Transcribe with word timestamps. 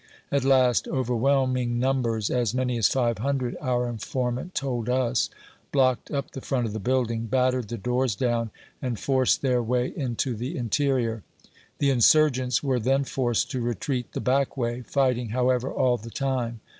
At 0.31 0.43
last, 0.43 0.87
overwhelm 0.87 1.55
ing 1.57 1.77
numbers, 1.77 2.31
as 2.31 2.55
many 2.55 2.75
as 2.79 2.87
five 2.87 3.19
hundred, 3.19 3.55
our 3.61 3.87
informant 3.87 4.55
told 4.55 4.89
us, 4.89 5.29
blocked 5.71 6.09
up 6.09 6.31
the 6.31 6.41
front 6.41 6.65
of 6.65 6.73
the 6.73 6.79
building, 6.79 7.27
battered 7.27 7.67
the 7.67 7.77
doors 7.77 8.15
down, 8.15 8.49
and 8.81 8.99
forced 8.99 9.43
their 9.43 9.61
way 9.61 9.93
into 9.95 10.35
the 10.35 10.57
interior. 10.57 11.21
The 11.77 11.91
insurgents 11.91 12.63
were 12.63 12.79
then 12.79 13.03
forced 13.03 13.51
to 13.51 13.61
retreat 13.61 14.13
the 14.13 14.21
back 14.21 14.57
way, 14.57 14.81
fighting, 14.81 15.29
however, 15.29 15.71
all 15.71 15.97
the 15.97 16.09
time. 16.09 16.61